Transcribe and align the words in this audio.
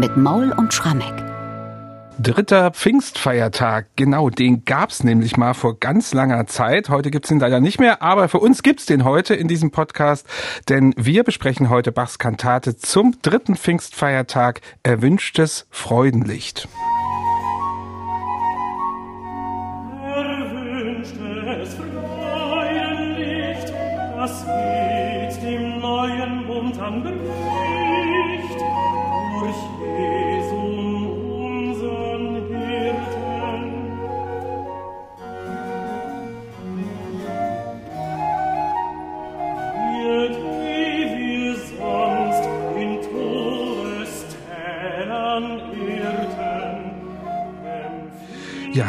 mit 0.00 0.16
Maul 0.16 0.52
und 0.52 0.72
Schrammeck. 0.72 1.12
Dritter 2.18 2.70
Pfingstfeiertag, 2.70 3.88
genau, 3.96 4.30
den 4.30 4.64
gab's 4.64 5.04
nämlich 5.04 5.36
mal 5.36 5.52
vor 5.52 5.78
ganz 5.78 6.14
langer 6.14 6.46
Zeit. 6.46 6.88
Heute 6.88 7.10
gibt's 7.10 7.30
ihn 7.30 7.38
leider 7.38 7.60
nicht 7.60 7.78
mehr, 7.78 8.00
aber 8.02 8.30
für 8.30 8.38
uns 8.38 8.62
gibt's 8.62 8.86
den 8.86 9.04
heute 9.04 9.34
in 9.34 9.46
diesem 9.46 9.70
Podcast, 9.70 10.26
denn 10.70 10.94
wir 10.96 11.22
besprechen 11.22 11.68
heute 11.68 11.92
Bachs 11.92 12.18
Kantate 12.18 12.76
zum 12.76 13.16
dritten 13.20 13.56
Pfingstfeiertag 13.56 14.62
Erwünschtes 14.82 15.66
Freudenlicht. 15.70 16.66
Erwünschtes 20.02 21.74
Freudenlicht, 21.74 23.72
das 24.16 24.46
mit 24.46 25.42
dem 25.42 25.80
neuen 25.80 26.46
Bund 26.46 26.78
anbricht, 26.78 27.20
durch 29.40 30.29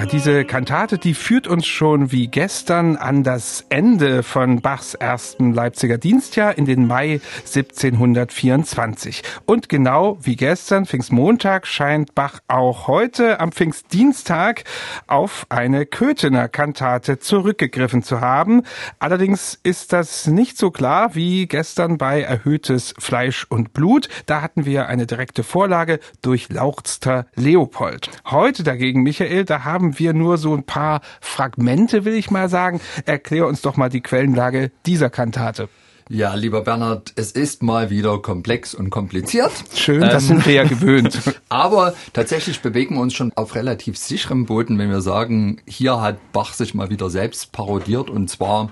Ja, 0.02 0.08
diese 0.08 0.46
Kantate, 0.46 0.98
die 0.98 1.14
führt 1.14 1.46
uns 1.46 1.68
schon 1.68 2.12
wie 2.12 2.28
gestern 2.28 2.96
an 2.96 3.24
das 3.24 3.68
Ende 3.70 4.24
von 4.24 4.60
Bachs 4.60 4.96
ersten 4.96 5.54
Leipziger 5.54 6.00
Dienstjahr 6.00 6.58
in 6.58 6.66
den 6.66 6.88
Mai 6.88 7.22
1724. 7.46 9.22
Und 9.46 9.70
genau 9.70 10.18
wie 10.24 10.36
gestern, 10.36 10.88
Pfingstmontag, 10.88 11.68
scheint 11.68 12.16
Bach 12.16 12.40
auch 12.48 12.88
heute 12.88 13.40
am 13.40 13.52
Pfingstdienstag 13.52 14.64
auf 15.06 15.46
eine 15.50 15.86
Köthener 15.86 16.48
Kantate 16.48 17.20
zurückgegriffen 17.20 18.02
zu 18.02 18.22
haben. 18.22 18.64
Allerdings 18.98 19.60
ist 19.62 19.94
das 19.94 20.26
nicht 20.26 20.58
so 20.58 20.72
klar 20.72 21.14
wie 21.14 21.46
gestern 21.46 22.00
bei 22.00 22.24
Erhöhtes 22.24 22.96
Fleisch 22.98 23.46
und 23.48 23.74
Blut. 23.74 24.10
Da 24.26 24.42
hatten 24.42 24.66
wir 24.66 24.88
eine 24.88 25.06
direkte 25.06 25.44
Vorlage 25.44 26.00
durch 26.24 26.50
Lauchster 26.50 27.28
Leopold. 27.36 28.10
Heute 28.26 28.64
dagegen, 28.64 29.04
Michael, 29.04 29.46
da 29.46 29.64
haben 29.64 29.91
wir 30.00 30.14
nur 30.14 30.38
so 30.38 30.54
ein 30.54 30.64
paar 30.64 31.02
Fragmente, 31.20 32.06
will 32.06 32.14
ich 32.14 32.32
mal 32.32 32.50
sagen. 32.50 32.82
Erklär 33.06 33.48
uns 33.48 33.62
doch 33.62 33.78
mal 33.78 33.90
die 33.90 34.02
Quellenlage 34.02 34.72
dieser 34.86 35.10
Kantate. 35.10 35.70
Ja, 36.14 36.34
lieber 36.34 36.60
Bernhard, 36.60 37.14
es 37.16 37.32
ist 37.32 37.64
mal 37.64 37.90
wieder 37.90 38.22
komplex 38.22 38.74
und 38.76 38.90
kompliziert. 38.90 39.52
Schön, 39.74 40.02
das 40.02 40.24
Ähm, 40.24 40.28
sind 40.28 40.46
wir 40.46 40.54
ja 40.54 40.64
gewöhnt. 40.66 41.18
Aber 41.50 41.94
tatsächlich 42.12 42.60
bewegen 42.60 42.96
wir 42.96 43.02
uns 43.02 43.14
schon 43.14 43.32
auf 43.36 43.56
relativ 43.56 43.98
sicherem 43.98 44.46
Boden, 44.46 44.78
wenn 44.78 44.90
wir 44.90 45.00
sagen, 45.00 45.62
hier 45.66 46.02
hat 46.02 46.18
Bach 46.34 46.52
sich 46.52 46.74
mal 46.74 46.90
wieder 46.90 47.10
selbst 47.10 47.54
parodiert 47.54 48.10
und 48.10 48.30
zwar 48.30 48.72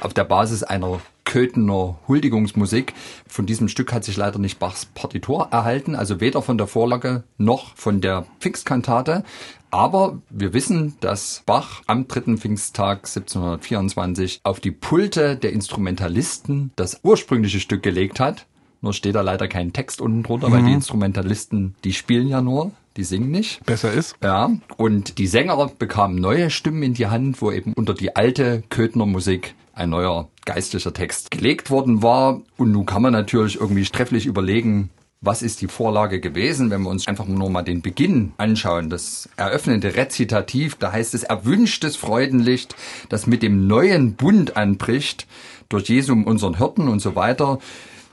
auf 0.00 0.14
der 0.14 0.24
Basis 0.24 0.64
einer 0.64 1.00
Köthener 1.24 1.98
Huldigungsmusik. 2.08 2.94
Von 3.26 3.46
diesem 3.46 3.68
Stück 3.68 3.92
hat 3.92 4.04
sich 4.04 4.16
leider 4.16 4.38
nicht 4.38 4.58
Bachs 4.58 4.86
Partitur 4.86 5.48
erhalten, 5.50 5.94
also 5.94 6.20
weder 6.20 6.42
von 6.42 6.58
der 6.58 6.66
Vorlage 6.66 7.24
noch 7.38 7.76
von 7.76 8.00
der 8.00 8.26
Pfingstkantate. 8.40 9.24
Aber 9.70 10.20
wir 10.30 10.52
wissen, 10.52 10.96
dass 11.00 11.42
Bach 11.46 11.82
am 11.86 12.08
dritten 12.08 12.38
Pfingsttag 12.38 13.06
1724 13.06 14.40
auf 14.42 14.58
die 14.58 14.72
Pulte 14.72 15.36
der 15.36 15.52
Instrumentalisten 15.52 16.72
das 16.76 17.00
ursprüngliche 17.04 17.60
Stück 17.60 17.82
gelegt 17.82 18.18
hat. 18.18 18.46
Nur 18.82 18.94
steht 18.94 19.14
da 19.14 19.20
leider 19.20 19.46
kein 19.46 19.72
Text 19.72 20.00
unten 20.00 20.22
drunter, 20.22 20.50
weil 20.50 20.64
die 20.64 20.72
Instrumentalisten, 20.72 21.74
die 21.84 21.92
spielen 21.92 22.28
ja 22.28 22.40
nur, 22.40 22.72
die 22.96 23.04
singen 23.04 23.30
nicht. 23.30 23.64
Besser 23.66 23.92
ist. 23.92 24.16
Ja, 24.22 24.50
und 24.78 25.18
die 25.18 25.26
Sänger 25.26 25.70
bekamen 25.78 26.16
neue 26.16 26.50
Stimmen 26.50 26.82
in 26.82 26.94
die 26.94 27.06
Hand, 27.06 27.42
wo 27.42 27.52
eben 27.52 27.74
unter 27.74 27.92
die 27.92 28.16
alte 28.16 28.62
Köthner 28.70 29.06
Musik 29.06 29.54
ein 29.80 29.90
neuer 29.90 30.28
geistlicher 30.44 30.92
Text 30.92 31.30
gelegt 31.30 31.70
worden 31.70 32.02
war. 32.02 32.42
Und 32.56 32.72
nun 32.72 32.86
kann 32.86 33.02
man 33.02 33.12
natürlich 33.12 33.58
irgendwie 33.58 33.84
trefflich 33.84 34.26
überlegen, 34.26 34.90
was 35.22 35.42
ist 35.42 35.60
die 35.60 35.68
Vorlage 35.68 36.20
gewesen, 36.20 36.70
wenn 36.70 36.82
wir 36.82 36.88
uns 36.88 37.06
einfach 37.06 37.26
nur 37.26 37.50
mal 37.50 37.62
den 37.62 37.82
Beginn 37.82 38.32
anschauen. 38.38 38.88
Das 38.88 39.28
eröffnende 39.36 39.96
Rezitativ, 39.96 40.76
da 40.76 40.92
heißt 40.92 41.14
es 41.14 41.24
erwünschtes 41.24 41.96
Freudenlicht, 41.96 42.74
das 43.08 43.26
mit 43.26 43.42
dem 43.42 43.66
neuen 43.66 44.14
Bund 44.14 44.56
anbricht, 44.56 45.26
durch 45.68 45.88
Jesum 45.88 46.24
unseren 46.24 46.56
Hirten 46.56 46.88
und 46.88 47.00
so 47.00 47.14
weiter 47.16 47.58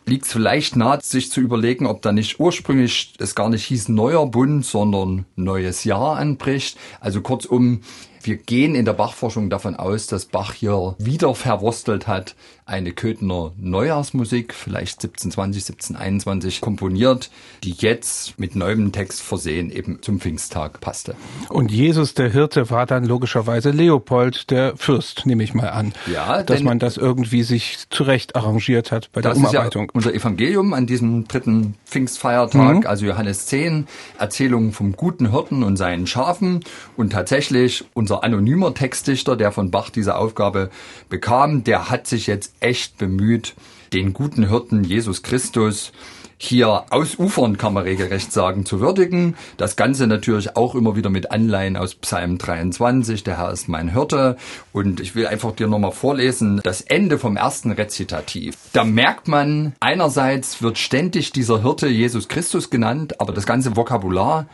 liegt 0.07 0.25
es 0.25 0.31
vielleicht 0.31 0.75
nahe, 0.75 0.99
sich 1.01 1.31
zu 1.31 1.41
überlegen, 1.41 1.85
ob 1.85 2.01
da 2.01 2.11
nicht 2.11 2.39
ursprünglich 2.39 3.13
es 3.19 3.35
gar 3.35 3.49
nicht 3.49 3.65
hieß 3.65 3.89
neuer 3.89 4.25
Bund, 4.25 4.65
sondern 4.65 5.25
neues 5.35 5.83
Jahr 5.83 6.15
anbricht. 6.15 6.77
Also 7.01 7.21
kurzum, 7.21 7.81
wir 8.27 8.37
gehen 8.37 8.75
in 8.75 8.85
der 8.85 8.93
Bachforschung 8.93 9.49
davon 9.49 9.75
aus, 9.75 10.07
dass 10.07 10.25
Bach 10.25 10.53
hier 10.53 10.95
wieder 10.99 11.33
verwurstelt 11.33 12.07
hat, 12.07 12.35
eine 12.65 12.91
Köthener 12.91 13.53
Neujahrsmusik, 13.57 14.53
vielleicht 14.53 14.95
1720, 15.01 15.63
1721 15.69 16.59
komponiert, 16.61 17.29
die 17.63 17.71
jetzt 17.71 18.37
mit 18.37 18.55
neuem 18.57 18.91
Text 18.91 19.21
versehen 19.21 19.71
eben 19.71 20.01
zum 20.01 20.19
Pfingsttag 20.19 20.81
passte. 20.81 21.15
Und 21.47 21.71
Jesus, 21.71 22.13
der 22.13 22.29
Hirte, 22.29 22.69
war 22.69 22.85
dann 22.85 23.05
logischerweise 23.05 23.69
Leopold, 23.71 24.51
der 24.51 24.75
Fürst, 24.75 25.25
nehme 25.25 25.43
ich 25.43 25.53
mal 25.53 25.69
an. 25.69 25.93
Ja, 26.11 26.43
Dass 26.43 26.61
man 26.61 26.79
das 26.79 26.97
irgendwie 26.97 27.43
sich 27.43 27.85
zurecht 27.89 28.35
arrangiert 28.35 28.91
hat 28.91 29.09
bei 29.13 29.21
der 29.21 29.31
Das 29.31 29.37
ist 29.37 29.43
ja 29.45 29.49
Umarbeitung. 29.61 29.89
unser 29.93 30.13
Evangelium 30.13 30.73
an 30.73 30.85
diesem 30.87 31.25
dritten 31.27 31.75
Pfingstfeiertag, 31.85 32.79
Mhm. 32.79 32.85
also 32.87 33.05
Johannes 33.05 33.45
10, 33.45 33.87
Erzählungen 34.19 34.73
vom 34.73 34.91
guten 34.91 35.31
Hirten 35.31 35.63
und 35.63 35.77
seinen 35.77 36.05
Schafen. 36.05 36.65
Und 36.97 37.11
tatsächlich 37.13 37.85
unser 37.93 38.16
anonymer 38.23 38.73
Textdichter, 38.73 39.35
der 39.35 39.51
von 39.51 39.71
Bach 39.71 39.89
diese 39.89 40.15
Aufgabe 40.15 40.69
bekam, 41.09 41.63
der 41.63 41.89
hat 41.89 42.07
sich 42.07 42.27
jetzt 42.27 42.53
echt 42.59 42.97
bemüht, 42.97 43.55
den 43.93 44.13
guten 44.13 44.47
Hirten 44.47 44.83
Jesus 44.83 45.23
Christus 45.23 45.91
hier 46.37 46.85
ausufern, 46.91 47.57
kann 47.57 47.73
man 47.73 47.83
regelrecht 47.83 48.31
sagen, 48.31 48.65
zu 48.65 48.79
würdigen. 48.79 49.35
Das 49.57 49.75
Ganze 49.75 50.05
natürlich 50.05 50.55
auch 50.55 50.75
immer 50.75 50.95
wieder 50.95 51.09
mit 51.09 51.31
Anleihen 51.31 51.75
aus 51.75 51.95
Psalm 51.95 52.37
23, 52.37 53.23
der 53.23 53.37
Herr 53.37 53.51
ist 53.51 53.67
mein 53.67 53.91
Hirte. 53.91 54.37
Und 54.71 54.99
ich 54.99 55.15
will 55.15 55.27
einfach 55.27 55.53
dir 55.53 55.67
nochmal 55.67 55.91
vorlesen, 55.91 56.61
das 56.63 56.81
Ende 56.81 57.17
vom 57.17 57.37
ersten 57.37 57.71
Rezitativ. 57.71 58.55
Da 58.73 58.83
merkt 58.83 59.27
man, 59.27 59.73
einerseits 59.79 60.61
wird 60.61 60.77
ständig 60.77 61.31
dieser 61.31 61.63
Hirte 61.63 61.87
Jesus 61.87 62.27
Christus 62.27 62.69
genannt, 62.69 63.19
aber 63.19 63.33
das 63.33 63.47
ganze 63.47 63.75
Vokabular 63.75 64.45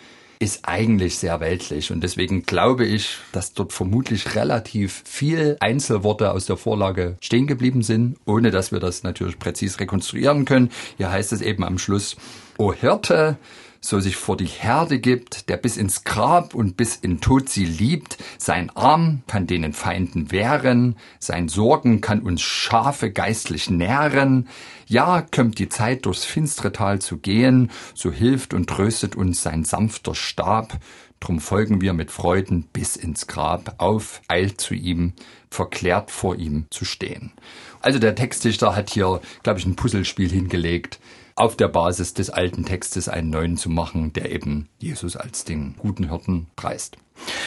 ist 0.43 0.59
eigentlich 0.63 1.17
sehr 1.17 1.39
weltlich 1.39 1.89
und 1.93 2.01
deswegen 2.03 2.43
glaube 2.43 2.85
ich, 2.85 3.17
dass 3.31 3.53
dort 3.53 3.71
vermutlich 3.71 4.35
relativ 4.35 5.01
viel 5.05 5.55
Einzelworte 5.61 6.31
aus 6.33 6.45
der 6.45 6.57
Vorlage 6.57 7.15
stehen 7.21 7.47
geblieben 7.47 7.81
sind, 7.81 8.17
ohne 8.25 8.51
dass 8.51 8.73
wir 8.73 8.81
das 8.81 9.03
natürlich 9.03 9.39
präzis 9.39 9.79
rekonstruieren 9.79 10.43
können. 10.43 10.69
Hier 10.97 11.09
heißt 11.09 11.31
es 11.31 11.41
eben 11.41 11.63
am 11.63 11.77
Schluss, 11.77 12.17
O 12.57 12.73
Hirte, 12.73 13.37
so 13.83 13.99
sich 13.99 14.15
vor 14.15 14.37
die 14.37 14.45
Herde 14.45 14.97
gibt, 14.97 15.49
der 15.49 15.57
bis 15.57 15.75
ins 15.75 16.05
Grab 16.05 16.55
und 16.55 16.77
bis 16.77 16.95
in 16.95 17.19
Tod 17.19 17.49
sie 17.49 17.65
liebt, 17.65 18.17
sein 18.37 18.69
Arm 18.69 19.23
kann 19.27 19.45
denen 19.45 19.73
Feinden 19.73 20.31
wehren, 20.31 20.95
sein 21.19 21.49
Sorgen 21.49 21.99
kann 21.99 22.21
uns 22.21 22.41
Schafe 22.41 23.11
geistlich 23.11 23.69
nähren, 23.69 24.47
ja, 24.87 25.21
kömmt 25.21 25.59
die 25.59 25.67
Zeit 25.67 26.05
durchs 26.05 26.23
finstre 26.23 26.71
Tal 26.71 26.99
zu 26.99 27.17
gehen, 27.17 27.71
so 27.93 28.09
hilft 28.09 28.53
und 28.53 28.69
tröstet 28.69 29.17
uns 29.17 29.43
sein 29.43 29.65
sanfter 29.65 30.15
Stab, 30.15 30.77
drum 31.19 31.41
folgen 31.41 31.81
wir 31.81 31.91
mit 31.91 32.09
Freuden 32.09 32.63
bis 32.71 32.95
ins 32.95 33.27
Grab, 33.27 33.75
auf, 33.79 34.21
eilt 34.29 34.61
zu 34.61 34.75
ihm, 34.75 35.11
verklärt 35.49 36.09
vor 36.09 36.37
ihm 36.37 36.67
zu 36.69 36.85
stehen. 36.85 37.33
Also 37.81 37.99
der 37.99 38.15
Textdichter 38.15 38.77
hat 38.77 38.89
hier, 38.89 39.19
glaube 39.43 39.59
ich, 39.59 39.65
ein 39.65 39.75
Puzzlespiel 39.75 40.29
hingelegt, 40.29 40.99
auf 41.35 41.55
der 41.55 41.67
Basis 41.67 42.13
des 42.13 42.29
alten 42.29 42.65
Textes 42.65 43.09
einen 43.09 43.29
neuen 43.29 43.57
zu 43.57 43.69
machen, 43.69 44.13
der 44.13 44.31
eben 44.31 44.69
Jesus 44.79 45.15
als 45.15 45.45
den 45.45 45.75
guten 45.77 46.09
Hirten 46.09 46.47
preist. 46.55 46.97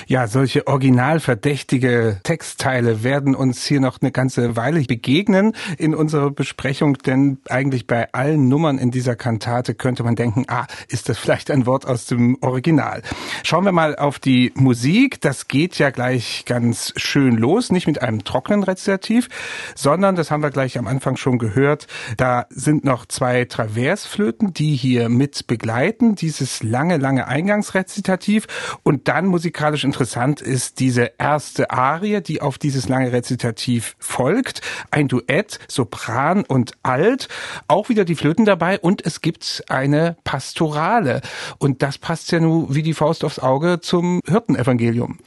Ja, 0.06 0.26
solche 0.26 0.66
originalverdächtige 0.66 2.20
Textteile 2.22 3.02
werden 3.02 3.34
uns 3.34 3.64
hier 3.64 3.80
noch 3.80 4.00
eine 4.00 4.12
ganze 4.12 4.56
Weile 4.56 4.82
begegnen 4.82 5.54
in 5.78 5.94
unserer 5.94 6.30
Besprechung, 6.30 6.98
denn 6.98 7.38
eigentlich 7.48 7.86
bei 7.86 8.12
allen 8.12 8.48
Nummern 8.48 8.78
in 8.78 8.90
dieser 8.90 9.16
Kantate 9.16 9.74
könnte 9.74 10.02
man 10.02 10.16
denken, 10.16 10.44
ah, 10.48 10.66
ist 10.88 11.08
das 11.08 11.18
vielleicht 11.18 11.50
ein 11.50 11.66
Wort 11.66 11.86
aus 11.86 12.06
dem 12.06 12.36
Original. 12.42 13.02
Schauen 13.42 13.64
wir 13.64 13.72
mal 13.72 13.96
auf 13.96 14.18
die 14.18 14.52
Musik. 14.54 15.20
Das 15.20 15.48
geht 15.48 15.78
ja 15.78 15.90
gleich 15.90 16.44
ganz 16.46 16.92
schön 16.96 17.36
los, 17.36 17.72
nicht 17.72 17.86
mit 17.86 18.02
einem 18.02 18.24
trockenen 18.24 18.62
Rezitativ, 18.62 19.28
sondern, 19.74 20.16
das 20.16 20.30
haben 20.30 20.42
wir 20.42 20.50
gleich 20.50 20.78
am 20.78 20.86
Anfang 20.86 21.16
schon 21.16 21.38
gehört, 21.38 21.86
da 22.16 22.46
sind 22.50 22.84
noch 22.84 23.06
zwei 23.06 23.44
Traversflöten, 23.44 24.52
die 24.52 24.76
hier 24.76 25.08
mit 25.08 25.46
begleiten, 25.46 26.14
dieses 26.14 26.62
lange, 26.62 26.98
lange 26.98 27.26
Eingangsrezitativ 27.28 28.46
und 28.82 29.08
dann 29.08 29.26
musikalisch 29.26 29.84
interessant 29.86 30.42
ist 30.42 30.80
diese 30.80 31.12
erste 31.16 31.70
Arie, 31.70 32.20
die 32.20 32.42
auf 32.42 32.58
dieses 32.58 32.88
lange 32.88 33.12
Rezitativ 33.12 33.96
folgt. 33.98 34.60
Ein 34.90 35.08
Duett, 35.08 35.58
Sopran 35.68 36.44
und 36.44 36.72
Alt, 36.82 37.28
auch 37.68 37.88
wieder 37.88 38.04
die 38.04 38.16
Flöten 38.16 38.44
dabei 38.44 38.78
und 38.78 39.06
es 39.06 39.22
gibt 39.22 39.64
eine 39.68 40.16
Pastorale. 40.24 41.22
Und 41.58 41.82
das 41.82 41.96
passt 41.96 42.30
ja 42.32 42.40
nun 42.40 42.74
wie 42.74 42.82
die 42.82 42.92
Faust 42.92 43.24
aufs 43.24 43.38
Auge 43.38 43.80
zum 43.80 44.20
Hirtenevangelium. 44.26 45.18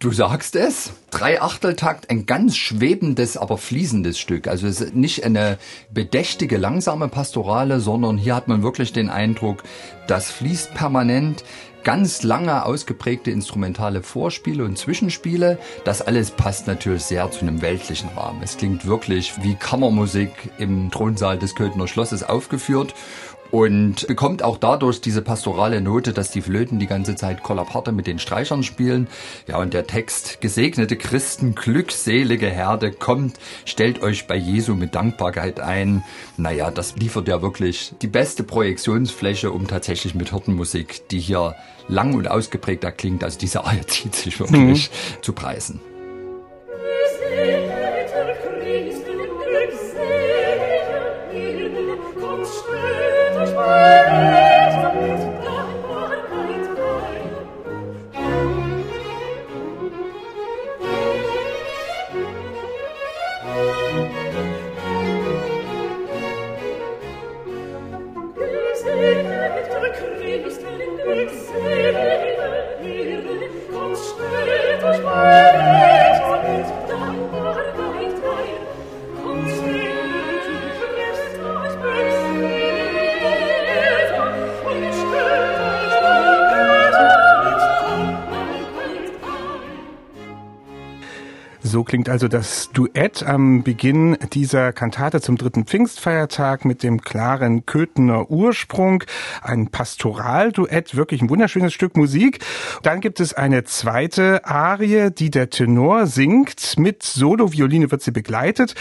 Du 0.00 0.12
sagst 0.12 0.54
es. 0.54 0.92
Drei 1.10 1.42
Achteltakt, 1.42 2.08
ein 2.08 2.24
ganz 2.24 2.56
schwebendes, 2.56 3.36
aber 3.36 3.58
fließendes 3.58 4.16
Stück. 4.16 4.46
Also 4.46 4.68
es 4.68 4.80
ist 4.80 4.94
nicht 4.94 5.24
eine 5.24 5.58
bedächtige, 5.92 6.56
langsame 6.56 7.08
Pastorale, 7.08 7.80
sondern 7.80 8.16
hier 8.16 8.36
hat 8.36 8.46
man 8.46 8.62
wirklich 8.62 8.92
den 8.92 9.10
Eindruck, 9.10 9.64
das 10.06 10.30
fließt 10.30 10.74
permanent. 10.74 11.42
Ganz 11.84 12.22
lange 12.22 12.64
ausgeprägte 12.64 13.30
instrumentale 13.30 14.02
Vorspiele 14.02 14.64
und 14.64 14.76
Zwischenspiele. 14.76 15.58
Das 15.84 16.02
alles 16.02 16.30
passt 16.30 16.66
natürlich 16.66 17.04
sehr 17.04 17.30
zu 17.30 17.40
einem 17.40 17.62
weltlichen 17.62 18.10
Rahmen. 18.16 18.42
Es 18.42 18.56
klingt 18.56 18.86
wirklich 18.86 19.32
wie 19.42 19.54
Kammermusik 19.54 20.30
im 20.58 20.90
Thronsaal 20.90 21.38
des 21.38 21.54
Köthener 21.54 21.88
Schlosses 21.88 22.22
aufgeführt 22.22 22.94
und 23.50 24.06
bekommt 24.06 24.42
auch 24.42 24.58
dadurch 24.58 25.00
diese 25.00 25.22
pastorale 25.22 25.80
Note, 25.80 26.12
dass 26.12 26.30
die 26.30 26.42
Flöten 26.42 26.78
die 26.78 26.86
ganze 26.86 27.16
Zeit 27.16 27.42
Kollaparte 27.42 27.92
mit 27.92 28.06
den 28.06 28.18
Streichern 28.18 28.62
spielen. 28.62 29.08
Ja, 29.46 29.58
und 29.58 29.74
der 29.74 29.86
Text, 29.86 30.40
gesegnete 30.40 30.96
Christen, 30.96 31.54
glückselige 31.54 32.48
Herde, 32.48 32.92
kommt, 32.92 33.38
stellt 33.64 34.02
euch 34.02 34.26
bei 34.26 34.36
Jesu 34.36 34.74
mit 34.74 34.94
Dankbarkeit 34.94 35.60
ein. 35.60 36.02
Naja, 36.36 36.70
das 36.70 36.96
liefert 36.96 37.28
ja 37.28 37.42
wirklich 37.42 37.94
die 38.02 38.06
beste 38.06 38.42
Projektionsfläche, 38.42 39.50
um 39.50 39.66
tatsächlich 39.66 40.14
mit 40.14 40.30
Hirtenmusik, 40.30 41.08
die 41.08 41.20
hier 41.20 41.54
lang 41.88 42.14
und 42.14 42.30
ausgeprägt 42.30 42.84
erklingt, 42.84 43.24
also 43.24 43.38
diese 43.38 43.62
zieht 43.86 44.14
sich 44.14 44.38
wirklich 44.38 44.90
mhm. 44.90 45.22
zu 45.22 45.32
preisen. 45.32 45.80
Amen. 53.70 54.37
So 91.70 91.84
klingt 91.84 92.08
also 92.08 92.28
das 92.28 92.70
Duett 92.72 93.22
am 93.22 93.62
Beginn 93.62 94.16
dieser 94.32 94.72
Kantate 94.72 95.20
zum 95.20 95.36
dritten 95.36 95.66
Pfingstfeiertag 95.66 96.64
mit 96.64 96.82
dem 96.82 97.02
klaren 97.02 97.66
Köthener 97.66 98.30
Ursprung. 98.30 99.04
Ein 99.42 99.68
Pastoralduett, 99.68 100.96
wirklich 100.96 101.20
ein 101.20 101.28
wunderschönes 101.28 101.74
Stück 101.74 101.94
Musik. 101.98 102.38
Dann 102.82 103.02
gibt 103.02 103.20
es 103.20 103.34
eine 103.34 103.64
zweite 103.64 104.46
Arie, 104.46 105.10
die 105.10 105.30
der 105.30 105.50
Tenor 105.50 106.06
singt. 106.06 106.78
Mit 106.78 107.02
Solo-Violine 107.02 107.90
wird 107.90 108.00
sie 108.00 108.12
begleitet. 108.12 108.74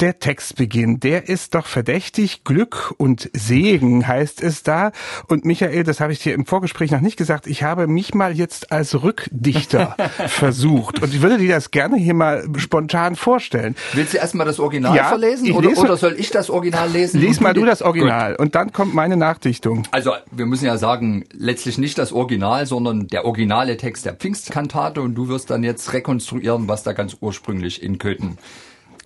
Der 0.00 0.18
Textbeginn, 0.18 0.98
der 0.98 1.28
ist 1.28 1.54
doch 1.54 1.66
verdächtig. 1.66 2.44
Glück 2.44 2.94
und 2.96 3.28
Segen 3.34 4.08
heißt 4.08 4.42
es 4.42 4.62
da. 4.62 4.92
Und 5.28 5.44
Michael, 5.44 5.84
das 5.84 6.00
habe 6.00 6.14
ich 6.14 6.20
dir 6.20 6.32
im 6.32 6.46
Vorgespräch 6.46 6.90
noch 6.90 7.02
nicht 7.02 7.18
gesagt, 7.18 7.46
ich 7.46 7.64
habe 7.64 7.86
mich 7.86 8.14
mal 8.14 8.34
jetzt 8.34 8.72
als 8.72 9.02
Rückdichter 9.02 9.94
versucht. 10.28 11.02
Und 11.02 11.12
ich 11.12 11.20
würde 11.20 11.36
dir 11.36 11.54
das 11.54 11.70
gerne 11.70 11.98
hier 11.98 12.14
mal 12.14 12.29
mal 12.30 12.58
spontan 12.58 13.16
vorstellen. 13.16 13.74
Willst 13.92 14.14
du 14.14 14.18
erstmal 14.18 14.46
das 14.46 14.60
Original 14.60 14.96
ja, 14.96 15.04
verlesen 15.04 15.52
oder, 15.52 15.70
oder, 15.76 15.96
soll 15.96 16.16
ich 16.18 16.30
das 16.30 16.50
Original 16.50 16.90
lesen? 16.90 17.20
Lies 17.20 17.40
mal 17.40 17.54
du 17.54 17.64
das 17.64 17.82
Original 17.82 18.32
Gut. 18.32 18.40
und 18.40 18.54
dann 18.54 18.72
kommt 18.72 18.94
meine 18.94 19.16
Nachdichtung. 19.16 19.84
Also 19.90 20.12
wir 20.30 20.46
müssen 20.46 20.66
ja 20.66 20.78
sagen, 20.78 21.24
letztlich 21.32 21.78
nicht 21.78 21.98
das 21.98 22.12
Original, 22.12 22.66
sondern 22.66 23.08
der 23.08 23.24
originale 23.24 23.76
Text 23.76 24.06
der 24.06 24.14
Pfingstkantate 24.14 25.00
und 25.00 25.14
du 25.14 25.28
wirst 25.28 25.50
dann 25.50 25.64
jetzt 25.64 25.92
rekonstruieren, 25.92 26.68
was 26.68 26.82
da 26.82 26.92
ganz 26.92 27.16
ursprünglich 27.20 27.82
in 27.82 27.98
Köthen 27.98 28.38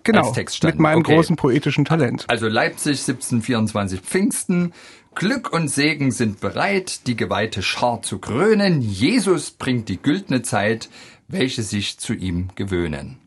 genau, 0.04 0.32
mit 0.62 0.78
meinem 0.78 0.98
okay. 0.98 1.14
großen 1.14 1.36
poetischen 1.36 1.84
Talent. 1.84 2.24
Also 2.28 2.46
Leipzig 2.46 3.00
1724 3.00 4.00
Pfingsten. 4.00 4.72
Glück 5.14 5.52
und 5.52 5.68
Segen 5.68 6.10
sind 6.10 6.40
bereit, 6.40 7.06
die 7.06 7.14
geweihte 7.14 7.62
Schar 7.62 8.02
zu 8.02 8.18
krönen. 8.18 8.80
Jesus 8.82 9.52
bringt 9.52 9.88
die 9.88 10.02
güldene 10.02 10.42
Zeit 10.42 10.88
welche 11.34 11.62
sich 11.62 11.98
zu 11.98 12.14
ihm 12.14 12.48
gewöhnen. 12.54 13.18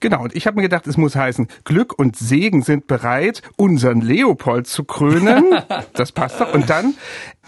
Genau, 0.00 0.22
und 0.22 0.34
ich 0.36 0.46
habe 0.46 0.56
mir 0.56 0.62
gedacht, 0.62 0.86
es 0.86 0.96
muss 0.96 1.16
heißen, 1.16 1.48
Glück 1.64 1.98
und 1.98 2.16
Segen 2.16 2.62
sind 2.62 2.86
bereit, 2.86 3.42
unseren 3.56 4.00
Leopold 4.00 4.66
zu 4.66 4.84
krönen. 4.84 5.44
Das 5.94 6.12
passt 6.12 6.40
doch. 6.40 6.52
Und 6.52 6.70
dann, 6.70 6.94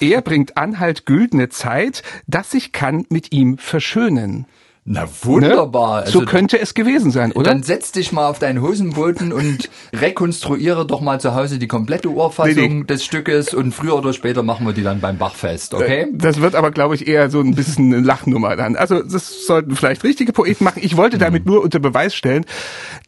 er 0.00 0.22
bringt 0.22 0.56
Anhalt 0.56 1.06
güldene 1.06 1.48
Zeit, 1.48 2.02
dass 2.26 2.52
sich 2.52 2.72
kann 2.72 3.04
mit 3.08 3.32
ihm 3.32 3.58
verschönen. 3.58 4.46
Na 4.88 5.08
wunderbar. 5.22 6.04
Ne? 6.04 6.10
So 6.10 6.20
also, 6.20 6.30
könnte 6.30 6.60
es 6.60 6.72
gewesen 6.72 7.10
sein, 7.10 7.32
oder? 7.32 7.50
Dann 7.50 7.64
setz 7.64 7.90
dich 7.90 8.12
mal 8.12 8.28
auf 8.28 8.38
deinen 8.38 8.62
Hosenboden 8.62 9.32
und 9.32 9.68
rekonstruiere 9.92 10.86
doch 10.86 11.00
mal 11.00 11.20
zu 11.20 11.34
Hause 11.34 11.58
die 11.58 11.66
komplette 11.66 12.08
Urfassung 12.08 12.54
nee, 12.54 12.68
nee. 12.68 12.84
des 12.84 13.04
Stückes 13.04 13.52
und 13.52 13.72
früher 13.72 13.96
oder 13.96 14.12
später 14.12 14.44
machen 14.44 14.64
wir 14.64 14.72
die 14.72 14.84
dann 14.84 15.00
beim 15.00 15.18
Bachfest, 15.18 15.74
okay? 15.74 16.02
Äh, 16.02 16.06
das 16.12 16.40
wird 16.40 16.54
aber, 16.54 16.70
glaube 16.70 16.94
ich, 16.94 17.08
eher 17.08 17.30
so 17.30 17.40
ein 17.40 17.56
bisschen 17.56 17.92
eine 17.92 18.00
Lachnummer 18.00 18.54
dann. 18.54 18.76
Also 18.76 19.02
das 19.02 19.44
sollten 19.44 19.74
vielleicht 19.74 20.04
richtige 20.04 20.32
Poeten 20.32 20.62
machen. 20.62 20.80
Ich 20.84 20.96
wollte 20.96 21.18
damit 21.18 21.46
mhm. 21.46 21.52
nur 21.52 21.64
unter 21.64 21.80
Beweis 21.80 22.14
stellen, 22.14 22.46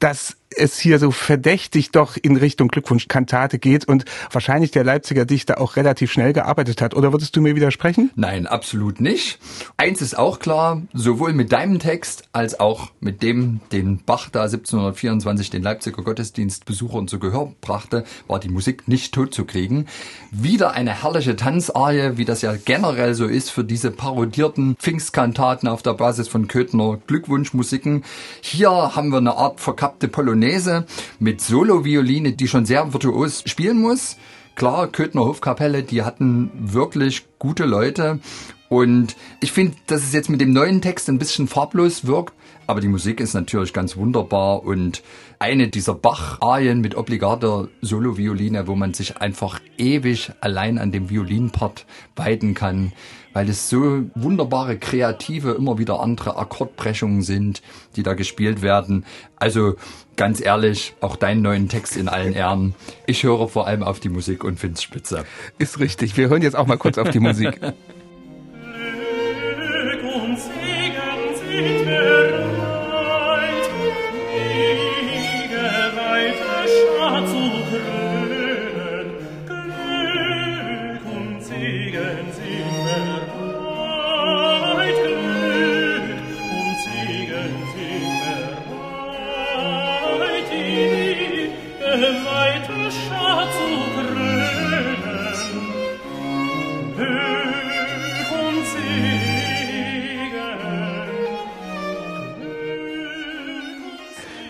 dass 0.00 0.36
es 0.58 0.78
hier 0.78 0.98
so 0.98 1.10
verdächtig 1.10 1.90
doch 1.90 2.16
in 2.20 2.36
Richtung 2.36 2.68
Glückwunschkantate 2.68 3.58
geht 3.58 3.86
und 3.86 4.04
wahrscheinlich 4.32 4.70
der 4.70 4.84
Leipziger 4.84 5.24
Dichter 5.24 5.60
auch 5.60 5.76
relativ 5.76 6.12
schnell 6.12 6.32
gearbeitet 6.32 6.82
hat. 6.82 6.94
Oder 6.94 7.12
würdest 7.12 7.36
du 7.36 7.40
mir 7.40 7.56
widersprechen? 7.56 8.10
Nein, 8.16 8.46
absolut 8.46 9.00
nicht. 9.00 9.38
Eins 9.76 10.02
ist 10.02 10.18
auch 10.18 10.38
klar, 10.38 10.82
sowohl 10.92 11.32
mit 11.32 11.52
deinem 11.52 11.78
Text 11.78 12.24
als 12.32 12.58
auch 12.58 12.90
mit 13.00 13.22
dem, 13.22 13.60
den 13.72 14.02
Bach 14.04 14.30
da 14.30 14.42
1724 14.42 15.50
den 15.50 15.62
Leipziger 15.62 16.02
Gottesdienstbesuchern 16.02 17.08
zu 17.08 17.18
Gehör 17.18 17.52
brachte, 17.60 18.04
war 18.26 18.40
die 18.40 18.48
Musik 18.48 18.88
nicht 18.88 19.14
tot 19.14 19.32
zu 19.34 19.44
kriegen. 19.44 19.86
Wieder 20.30 20.72
eine 20.72 21.02
herrliche 21.02 21.36
Tanzarie, 21.36 22.16
wie 22.16 22.24
das 22.24 22.42
ja 22.42 22.54
generell 22.56 23.14
so 23.14 23.26
ist 23.26 23.50
für 23.50 23.64
diese 23.64 23.90
parodierten 23.90 24.76
Pfingstkantaten 24.76 25.68
auf 25.68 25.82
der 25.82 25.94
Basis 25.94 26.28
von 26.28 26.48
Köthner 26.48 26.98
Glückwunschmusiken. 27.06 28.04
Hier 28.40 28.70
haben 28.70 29.10
wir 29.10 29.18
eine 29.18 29.36
Art 29.36 29.60
verkappte 29.60 30.08
Polonaise 30.08 30.47
Polonaise 30.48 30.86
mit 31.18 31.40
Solo-Violine, 31.40 32.32
die 32.32 32.48
schon 32.48 32.64
sehr 32.64 32.92
virtuos 32.92 33.42
spielen 33.46 33.80
muss. 33.80 34.16
Klar, 34.54 34.88
Köthner 34.88 35.22
Hofkapelle, 35.22 35.82
die 35.82 36.02
hatten 36.02 36.50
wirklich 36.58 37.26
gute 37.38 37.64
Leute. 37.64 38.20
Und 38.68 39.14
ich 39.40 39.52
finde, 39.52 39.76
dass 39.86 40.02
es 40.02 40.12
jetzt 40.12 40.30
mit 40.30 40.40
dem 40.40 40.52
neuen 40.52 40.80
Text 40.80 41.08
ein 41.08 41.18
bisschen 41.18 41.48
farblos 41.48 42.06
wirkt. 42.06 42.34
Aber 42.66 42.80
die 42.80 42.88
Musik 42.88 43.20
ist 43.20 43.34
natürlich 43.34 43.72
ganz 43.72 43.96
wunderbar 43.96 44.62
und 44.62 45.02
eine 45.38 45.68
dieser 45.68 45.94
Bach-Arien 45.94 46.80
mit 46.80 46.96
obligater 46.96 47.68
Solo-Violine, 47.80 48.66
wo 48.66 48.74
man 48.74 48.92
sich 48.94 49.18
einfach 49.18 49.60
ewig 49.78 50.32
allein 50.40 50.78
an 50.78 50.92
dem 50.92 51.08
Violinpart 51.08 51.86
weiden 52.16 52.54
kann, 52.54 52.92
weil 53.38 53.48
es 53.50 53.68
so 53.68 54.02
wunderbare, 54.16 54.78
kreative, 54.78 55.52
immer 55.52 55.78
wieder 55.78 56.00
andere 56.00 56.36
Akkordbrechungen 56.36 57.22
sind, 57.22 57.62
die 57.94 58.02
da 58.02 58.14
gespielt 58.14 58.62
werden. 58.62 59.04
Also 59.36 59.76
ganz 60.16 60.44
ehrlich, 60.44 60.94
auch 61.00 61.14
deinen 61.14 61.42
neuen 61.42 61.68
Text 61.68 61.96
in 61.96 62.08
allen 62.08 62.32
Ehren. 62.32 62.74
Ich 63.06 63.22
höre 63.22 63.46
vor 63.46 63.68
allem 63.68 63.84
auf 63.84 64.00
die 64.00 64.08
Musik 64.08 64.42
und 64.42 64.58
find's 64.58 64.82
spitze. 64.82 65.24
Ist 65.56 65.78
richtig. 65.78 66.16
Wir 66.16 66.30
hören 66.30 66.42
jetzt 66.42 66.56
auch 66.56 66.66
mal 66.66 66.78
kurz 66.78 66.98
auf 66.98 67.10
die 67.10 67.20
Musik. 67.20 67.60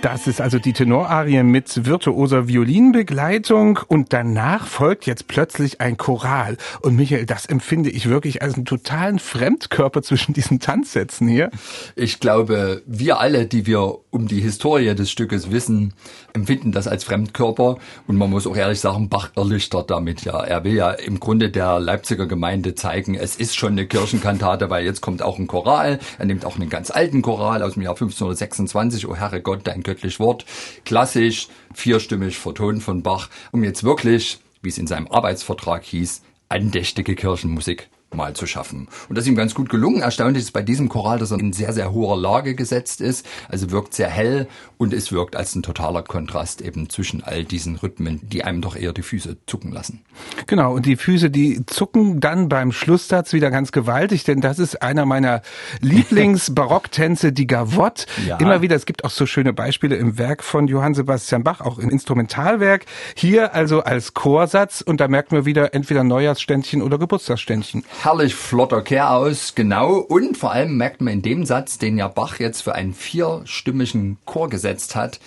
Das 0.00 0.28
ist 0.28 0.40
also 0.40 0.60
die 0.60 0.72
Tenorarie 0.72 1.42
mit 1.42 1.84
virtuoser 1.84 2.46
Violinbegleitung 2.46 3.80
und 3.88 4.12
danach 4.12 4.68
folgt 4.68 5.06
jetzt 5.06 5.26
plötzlich 5.26 5.80
ein 5.80 5.96
Choral. 5.96 6.56
Und 6.82 6.94
Michael, 6.94 7.26
das 7.26 7.46
empfinde 7.46 7.90
ich 7.90 8.08
wirklich 8.08 8.40
als 8.40 8.54
einen 8.54 8.64
totalen 8.64 9.18
Fremdkörper 9.18 10.02
zwischen 10.02 10.34
diesen 10.34 10.60
Tanzsätzen 10.60 11.26
hier. 11.26 11.50
Ich 11.96 12.20
glaube, 12.20 12.82
wir 12.86 13.18
alle, 13.18 13.46
die 13.46 13.66
wir 13.66 13.96
um 14.10 14.28
die 14.28 14.40
Historie 14.40 14.94
des 14.94 15.10
Stückes 15.10 15.50
wissen, 15.50 15.94
empfinden 16.32 16.70
das 16.70 16.86
als 16.86 17.02
Fremdkörper. 17.02 17.78
Und 18.06 18.16
man 18.16 18.30
muss 18.30 18.46
auch 18.46 18.56
ehrlich 18.56 18.78
sagen, 18.78 19.08
Bach 19.08 19.30
erlichtert 19.34 19.90
damit 19.90 20.24
ja. 20.24 20.38
Er 20.44 20.62
will 20.62 20.74
ja 20.74 20.92
im 20.92 21.18
Grunde 21.18 21.50
der 21.50 21.80
Leipziger 21.80 22.26
Gemeinde 22.26 22.76
zeigen, 22.76 23.16
es 23.16 23.34
ist 23.34 23.56
schon 23.56 23.72
eine 23.72 23.86
Kirchenkantate, 23.86 24.70
weil 24.70 24.84
jetzt 24.84 25.00
kommt 25.00 25.22
auch 25.22 25.40
ein 25.40 25.48
Choral. 25.48 25.98
Er 26.18 26.24
nimmt 26.24 26.44
auch 26.44 26.54
einen 26.54 26.68
ganz 26.68 26.92
alten 26.92 27.20
Choral 27.20 27.62
aus 27.64 27.74
dem 27.74 27.82
Jahr 27.82 27.94
1526, 27.94 29.08
O 29.08 29.16
Herrgott, 29.16 29.62
dein 29.64 29.82
göttlich 29.88 30.20
Wort, 30.20 30.44
klassisch, 30.84 31.48
vierstimmig 31.74 32.38
vertont 32.38 32.82
von 32.82 33.02
Bach, 33.02 33.30
um 33.52 33.64
jetzt 33.64 33.84
wirklich, 33.84 34.38
wie 34.60 34.68
es 34.68 34.76
in 34.76 34.86
seinem 34.86 35.08
Arbeitsvertrag 35.08 35.82
hieß, 35.84 36.22
andächtige 36.50 37.14
Kirchenmusik 37.14 37.88
mal 38.14 38.34
zu 38.34 38.46
schaffen. 38.46 38.88
Und 39.08 39.16
das 39.16 39.24
ist 39.24 39.28
ihm 39.28 39.36
ganz 39.36 39.54
gut 39.54 39.68
gelungen. 39.68 40.00
Erstaunlich 40.00 40.44
ist 40.44 40.52
bei 40.52 40.62
diesem 40.62 40.88
Choral, 40.88 41.18
dass 41.18 41.30
er 41.30 41.38
in 41.38 41.52
sehr, 41.52 41.72
sehr 41.72 41.92
hoher 41.92 42.18
Lage 42.18 42.54
gesetzt 42.54 43.00
ist, 43.00 43.26
also 43.48 43.70
wirkt 43.70 43.94
sehr 43.94 44.08
hell 44.08 44.48
und 44.78 44.94
es 44.94 45.12
wirkt 45.12 45.36
als 45.36 45.54
ein 45.54 45.62
totaler 45.62 46.02
Kontrast 46.02 46.62
eben 46.62 46.88
zwischen 46.88 47.22
all 47.22 47.44
diesen 47.44 47.76
Rhythmen, 47.76 48.20
die 48.22 48.44
einem 48.44 48.62
doch 48.62 48.76
eher 48.76 48.92
die 48.92 49.02
Füße 49.02 49.36
zucken 49.46 49.72
lassen. 49.72 50.00
Genau, 50.46 50.74
und 50.74 50.86
die 50.86 50.96
Füße, 50.96 51.30
die 51.30 51.64
zucken 51.66 52.20
dann 52.20 52.48
beim 52.48 52.72
Schlusssatz 52.72 53.32
wieder 53.32 53.50
ganz 53.50 53.72
gewaltig, 53.72 54.24
denn 54.24 54.40
das 54.40 54.58
ist 54.58 54.80
einer 54.80 55.04
meiner 55.04 55.42
Lieblings-Barocktänze, 55.80 57.32
die 57.32 57.46
Gavotte. 57.46 58.06
Ja. 58.26 58.38
Immer 58.38 58.62
wieder, 58.62 58.76
es 58.76 58.86
gibt 58.86 59.04
auch 59.04 59.10
so 59.10 59.26
schöne 59.26 59.52
Beispiele 59.52 59.96
im 59.96 60.16
Werk 60.16 60.42
von 60.42 60.66
Johann 60.66 60.94
Sebastian 60.94 61.44
Bach, 61.44 61.60
auch 61.60 61.78
im 61.78 61.90
Instrumentalwerk. 61.90 62.86
Hier 63.14 63.54
also 63.54 63.82
als 63.82 64.14
Chorsatz 64.14 64.80
und 64.80 65.00
da 65.00 65.08
merkt 65.08 65.32
man 65.32 65.44
wieder 65.44 65.74
entweder 65.74 66.04
Neujahrsständchen 66.04 66.82
oder 66.82 66.98
Geburtstagsständchen 66.98 67.84
herrlich 68.04 68.34
flotter 68.34 68.82
Kehr 68.82 69.10
aus, 69.10 69.54
genau. 69.54 69.96
Und 69.96 70.36
vor 70.36 70.52
allem 70.52 70.76
merkt 70.76 71.00
man 71.00 71.14
in 71.14 71.22
dem 71.22 71.44
Satz, 71.44 71.78
den 71.78 71.98
ja 71.98 72.08
Bach 72.08 72.38
jetzt 72.38 72.62
für 72.62 72.74
einen 72.74 72.94
vierstimmigen 72.94 74.18
Chor 74.24 74.48
gesetzt 74.48 74.94
hat, 74.94 75.18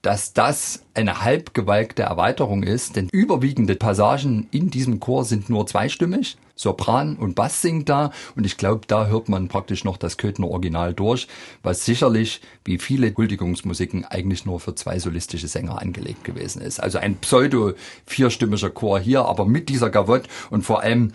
dass 0.00 0.32
das 0.32 0.82
eine 0.94 1.22
halbgewalkte 1.22 2.02
Erweiterung 2.02 2.62
ist, 2.62 2.96
denn 2.96 3.08
überwiegende 3.10 3.74
Passagen 3.74 4.48
in 4.50 4.70
diesem 4.70 5.00
Chor 5.00 5.24
sind 5.24 5.48
nur 5.48 5.66
zweistimmig. 5.66 6.36
Sopran 6.56 7.16
und 7.16 7.34
Bass 7.34 7.62
singt 7.62 7.88
da 7.88 8.12
und 8.36 8.46
ich 8.46 8.56
glaube, 8.56 8.82
da 8.86 9.06
hört 9.06 9.28
man 9.28 9.48
praktisch 9.48 9.82
noch 9.82 9.96
das 9.96 10.18
Köthner 10.18 10.48
Original 10.48 10.94
durch, 10.94 11.26
was 11.62 11.84
sicherlich, 11.84 12.40
wie 12.64 12.78
viele 12.78 13.12
Huldigungsmusiken, 13.14 14.04
eigentlich 14.04 14.46
nur 14.46 14.60
für 14.60 14.74
zwei 14.74 14.98
solistische 14.98 15.48
Sänger 15.48 15.82
angelegt 15.82 16.22
gewesen 16.22 16.62
ist. 16.62 16.80
Also 16.80 16.98
ein 16.98 17.16
pseudo 17.16 17.72
vierstimmiger 18.06 18.70
Chor 18.70 19.00
hier, 19.00 19.24
aber 19.24 19.46
mit 19.46 19.68
dieser 19.68 19.90
Gavotte 19.90 20.28
und 20.50 20.62
vor 20.62 20.82
allem 20.82 21.12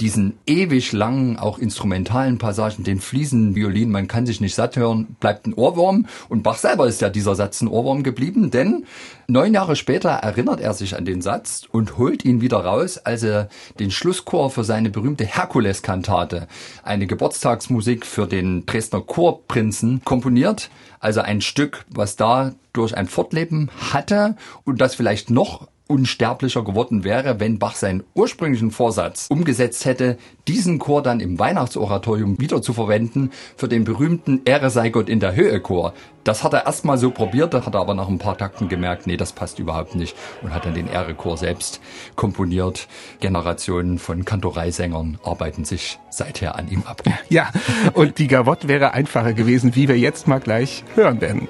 diesen 0.00 0.38
ewig 0.46 0.92
langen, 0.92 1.38
auch 1.38 1.58
instrumentalen 1.58 2.38
Passagen, 2.38 2.82
den 2.82 3.00
fließenden 3.00 3.54
Violin, 3.54 3.90
man 3.90 4.08
kann 4.08 4.26
sich 4.26 4.40
nicht 4.40 4.54
satt 4.54 4.76
hören, 4.76 5.16
bleibt 5.20 5.46
ein 5.46 5.54
Ohrwurm. 5.54 6.06
Und 6.28 6.42
Bach 6.42 6.56
selber 6.56 6.86
ist 6.86 7.00
ja 7.00 7.10
dieser 7.10 7.34
Satz 7.34 7.60
ein 7.60 7.68
Ohrwurm 7.68 8.02
geblieben, 8.02 8.50
denn 8.50 8.84
neun 9.26 9.54
Jahre 9.54 9.76
später 9.76 10.10
erinnert 10.10 10.60
er 10.60 10.72
sich 10.72 10.96
an 10.96 11.04
den 11.04 11.20
Satz 11.20 11.64
und 11.70 11.98
holt 11.98 12.24
ihn 12.24 12.40
wieder 12.40 12.58
raus, 12.58 12.98
als 12.98 13.22
er 13.22 13.48
den 13.78 13.90
Schlusschor 13.90 14.50
für 14.50 14.64
seine 14.64 14.90
berühmte 14.90 15.24
Herkules-Kantate, 15.24 16.48
eine 16.82 17.06
Geburtstagsmusik 17.06 18.06
für 18.06 18.26
den 18.26 18.64
Dresdner 18.66 19.02
Chorprinzen, 19.02 20.02
komponiert. 20.04 20.70
Also 21.00 21.20
ein 21.20 21.40
Stück, 21.40 21.84
was 21.88 22.16
da 22.16 22.54
durch 22.72 22.96
ein 22.96 23.08
Fortleben 23.08 23.70
hatte 23.92 24.36
und 24.64 24.80
das 24.80 24.94
vielleicht 24.94 25.30
noch 25.30 25.68
unsterblicher 25.92 26.64
geworden 26.64 27.04
wäre, 27.04 27.38
wenn 27.38 27.58
Bach 27.58 27.76
seinen 27.76 28.02
ursprünglichen 28.14 28.70
Vorsatz 28.70 29.26
umgesetzt 29.28 29.84
hätte, 29.84 30.16
diesen 30.48 30.78
Chor 30.78 31.02
dann 31.02 31.20
im 31.20 31.38
Weihnachtsoratorium 31.38 32.40
wieder 32.40 32.62
zu 32.62 32.72
verwenden 32.72 33.30
für 33.56 33.68
den 33.68 33.84
berühmten 33.84 34.40
Ehre 34.46 34.70
sei 34.70 34.88
Gott 34.88 35.10
in 35.10 35.20
der 35.20 35.34
Höhe 35.34 35.60
Chor. 35.60 35.92
Das 36.24 36.42
hat 36.42 36.54
er 36.54 36.64
erstmal 36.64 36.96
so 36.96 37.10
probiert, 37.10 37.52
hat 37.52 37.74
er 37.74 37.80
aber 37.80 37.94
nach 37.94 38.08
ein 38.08 38.18
paar 38.18 38.38
Takten 38.38 38.68
gemerkt, 38.68 39.06
nee, 39.06 39.18
das 39.18 39.32
passt 39.32 39.58
überhaupt 39.58 39.94
nicht 39.94 40.16
und 40.40 40.54
hat 40.54 40.64
dann 40.64 40.74
den 40.74 40.88
Ehre-Chor 40.88 41.36
selbst 41.36 41.80
komponiert. 42.16 42.88
Generationen 43.20 43.98
von 43.98 44.24
Kantoreisängern 44.24 45.18
arbeiten 45.24 45.64
sich 45.64 45.98
seither 46.10 46.56
an 46.56 46.68
ihm 46.68 46.84
ab. 46.86 47.02
Ja, 47.28 47.50
und 47.94 48.18
die 48.18 48.28
Gavotte 48.28 48.68
wäre 48.68 48.92
einfacher 48.92 49.32
gewesen, 49.32 49.74
wie 49.74 49.88
wir 49.88 49.98
jetzt 49.98 50.26
mal 50.26 50.40
gleich 50.40 50.84
hören 50.94 51.20
werden. 51.20 51.48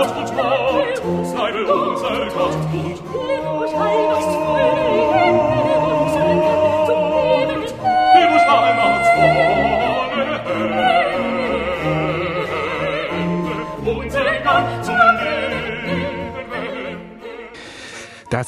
Gott 0.00 0.16
und 0.16 0.34
Gott, 0.34 0.96
sei 1.26 1.52
unser 1.70 2.30
Gott 2.30 2.54
und 2.54 3.12
Gott. 3.12 3.49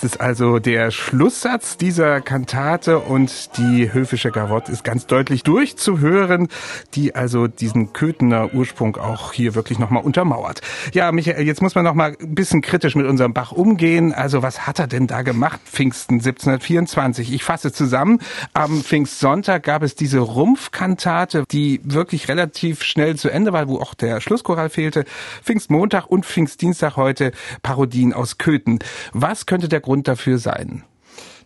Das 0.02 0.14
ist 0.14 0.20
also 0.20 0.58
der 0.58 0.90
Schlusssatz 0.90 1.76
dieser 1.76 2.20
Kantate 2.20 2.98
und 2.98 3.56
die 3.56 3.92
höfische 3.92 4.32
Gavotte 4.32 4.72
ist 4.72 4.82
ganz 4.82 5.06
deutlich 5.06 5.44
durchzuhören, 5.44 6.48
die 6.94 7.14
also 7.14 7.46
diesen 7.46 7.92
Köthener 7.92 8.52
Ursprung 8.52 8.96
auch 8.96 9.32
hier 9.32 9.54
wirklich 9.54 9.78
nochmal 9.78 10.02
untermauert. 10.02 10.60
Ja, 10.92 11.12
Michael, 11.12 11.46
jetzt 11.46 11.62
muss 11.62 11.76
man 11.76 11.84
nochmal 11.84 12.16
ein 12.20 12.34
bisschen 12.34 12.62
kritisch 12.62 12.96
mit 12.96 13.06
unserem 13.06 13.32
Bach 13.32 13.52
umgehen. 13.52 14.12
Also 14.12 14.42
was 14.42 14.66
hat 14.66 14.80
er 14.80 14.88
denn 14.88 15.06
da 15.06 15.22
gemacht, 15.22 15.60
Pfingsten 15.66 16.14
1724? 16.14 17.32
Ich 17.32 17.44
fasse 17.44 17.70
zusammen. 17.70 18.18
Am 18.54 18.82
Pfingstsonntag 18.82 19.62
gab 19.62 19.84
es 19.84 19.94
diese 19.94 20.18
Rumpfkantate, 20.18 21.44
die 21.52 21.80
wirklich 21.84 22.26
relativ 22.26 22.82
schnell 22.82 23.14
zu 23.14 23.28
Ende 23.28 23.52
war, 23.52 23.68
wo 23.68 23.78
auch 23.78 23.94
der 23.94 24.20
Schlusschoral 24.20 24.68
fehlte. 24.68 25.04
Pfingstmontag 25.44 26.06
und 26.08 26.26
Pfingstdienstag 26.26 26.96
heute 26.96 27.30
Parodien 27.62 28.12
aus 28.12 28.38
Köthen. 28.38 28.80
Was 29.12 29.46
könnte 29.46 29.68
der 29.68 29.78
dafür 30.00 30.38
sein? 30.38 30.84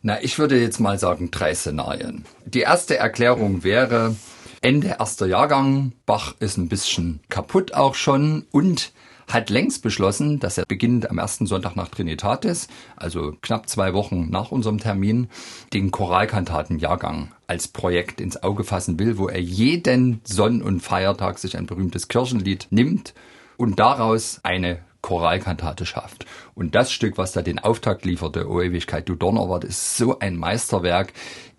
Na, 0.03 0.23
ich 0.23 0.38
würde 0.38 0.61
jetzt 0.61 0.79
mal 0.79 0.99
sagen 0.99 1.31
drei 1.33 1.55
Szenarien. 1.55 2.25
Die 2.45 2.61
erste 2.61 2.97
Erklärung 2.97 3.65
wäre 3.65 4.15
Ende 4.61 4.97
erster 4.99 5.26
Jahrgang. 5.26 5.93
Bach 6.07 6.35
ist 6.38 6.57
ein 6.57 6.69
bisschen 6.69 7.21
kaputt 7.29 7.75
auch 7.75 7.95
schon 7.95 8.45
und 8.53 8.93
hat 9.29 9.50
längst 9.50 9.83
beschlossen, 9.83 10.38
dass 10.38 10.59
er 10.59 10.65
beginnend 10.67 11.11
am 11.11 11.19
ersten 11.19 11.47
Sonntag 11.47 11.75
nach 11.75 11.88
Trinitatis, 11.88 12.69
also 12.97 13.35
knapp 13.43 13.69
zwei 13.69 13.93
Wochen 13.93 14.31
nach 14.31 14.53
unserem 14.53 14.79
Termin, 14.79 15.29
den 15.73 15.91
Choralkantatenjahrgang 15.91 17.33
als 17.47 17.69
Projekt 17.69 18.21
ins 18.21 18.43
Auge 18.43 18.65
fassen 18.65 18.99
will, 18.99 19.19
wo 19.19 19.29
er 19.29 19.41
jeden 19.41 20.21
Sonn- 20.25 20.62
und 20.62 20.81
Feiertag 20.81 21.38
sich 21.38 21.57
ein 21.57 21.67
berühmtes 21.67 22.09
Kirchenlied 22.09 22.69
nimmt 22.71 23.15
und 23.57 23.81
daraus 23.81 24.41
eine 24.43 24.79
Choralkantate 25.03 25.87
schafft. 25.87 26.26
Und 26.55 26.75
das 26.75 26.93
Stück, 26.93 27.19
was 27.19 27.33
da 27.33 27.43
den 27.43 27.59
Auftakt 27.59 28.05
lieferte, 28.05 28.49
O 28.49 28.61
Ewigkeit, 28.61 29.09
du 29.09 29.15
Donnerwart, 29.15 29.65
ist 29.65 29.97
so 29.97 30.19
ein 30.19 30.37
Meisterwerk. 30.37 31.12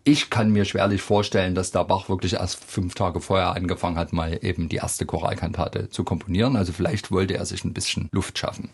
Ich 0.04 0.30
kann 0.30 0.52
mir 0.52 0.66
schwerlich 0.66 1.02
vorstellen, 1.02 1.54
dass 1.54 1.72
der 1.72 1.84
Bach 1.84 2.08
wirklich 2.08 2.34
erst 2.34 2.64
fünf 2.64 2.96
Tage 2.96 3.20
vorher 3.20 3.56
angefangen 3.56 3.98
hat, 3.98 4.14
mal 4.14 4.40
eben 4.42 4.70
die 4.70 4.78
erste 4.78 5.06
Choralkantate 5.06 5.90
zu 5.90 6.04
komponieren. 6.04 6.56
Also 6.56 6.72
vielleicht 6.72 7.12
wollte 7.12 7.36
er 7.36 7.46
sich 7.46 7.66
ein 7.66 7.74
bisschen 7.74 8.08
Luft 8.12 8.38
schaffen. 8.38 8.70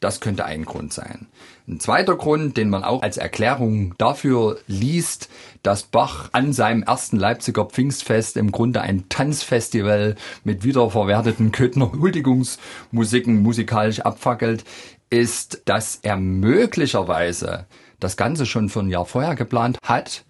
Das 0.00 0.20
könnte 0.20 0.44
ein 0.44 0.64
Grund 0.64 0.92
sein. 0.92 1.26
Ein 1.66 1.80
zweiter 1.80 2.16
Grund, 2.16 2.56
den 2.56 2.68
man 2.68 2.84
auch 2.84 3.02
als 3.02 3.16
Erklärung 3.16 3.94
dafür 3.98 4.58
liest, 4.66 5.30
dass 5.62 5.84
Bach 5.84 6.28
an 6.32 6.52
seinem 6.52 6.82
ersten 6.82 7.16
Leipziger 7.16 7.64
Pfingstfest 7.64 8.36
im 8.36 8.52
Grunde 8.52 8.82
ein 8.82 9.08
Tanzfestival 9.08 10.16
mit 10.44 10.64
wiederverwerteten 10.64 11.50
Köthner 11.50 11.92
Huldigungsmusiken 11.92 13.42
musikalisch 13.42 14.00
abfackelt, 14.00 14.64
ist, 15.08 15.62
dass 15.64 16.00
er 16.02 16.16
möglicherweise 16.16 17.66
das 17.98 18.16
Ganze 18.16 18.46
schon 18.46 18.68
für 18.68 18.80
ein 18.80 18.90
Jahr 18.90 19.06
vorher 19.06 19.34
geplant 19.34 19.78
hat. 19.82 20.24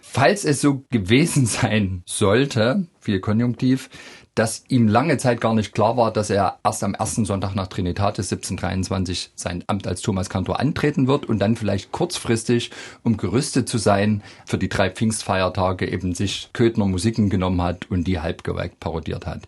Falls 0.00 0.44
es 0.44 0.60
so 0.60 0.84
gewesen 0.90 1.44
sein 1.46 2.02
sollte, 2.06 2.86
viel 3.00 3.20
Konjunktiv, 3.20 3.90
dass 4.38 4.62
ihm 4.68 4.86
lange 4.86 5.18
Zeit 5.18 5.40
gar 5.40 5.52
nicht 5.52 5.74
klar 5.74 5.96
war, 5.96 6.12
dass 6.12 6.30
er 6.30 6.58
erst 6.62 6.84
am 6.84 6.94
ersten 6.94 7.24
Sonntag 7.24 7.56
nach 7.56 7.66
Trinitatis 7.66 8.30
1723 8.30 9.32
sein 9.34 9.64
Amt 9.66 9.88
als 9.88 10.00
Thomaskantor 10.00 10.60
antreten 10.60 11.08
wird 11.08 11.26
und 11.26 11.40
dann 11.40 11.56
vielleicht 11.56 11.90
kurzfristig, 11.90 12.70
um 13.02 13.16
gerüstet 13.16 13.68
zu 13.68 13.78
sein, 13.78 14.22
für 14.46 14.56
die 14.56 14.68
drei 14.68 14.90
Pfingstfeiertage 14.90 15.90
eben 15.90 16.14
sich 16.14 16.50
Köthner 16.52 16.86
Musiken 16.86 17.30
genommen 17.30 17.60
hat 17.60 17.90
und 17.90 18.04
die 18.04 18.20
halbgeweiht 18.20 18.78
parodiert 18.78 19.26
hat. 19.26 19.42